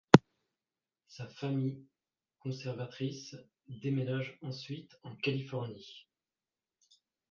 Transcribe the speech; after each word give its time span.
Sa 1.05 1.27
famille, 1.27 1.85
conservatrice, 2.39 3.35
déménage 3.67 4.35
ensuite 4.41 4.97
en 5.03 5.15
Californie. 5.15 6.07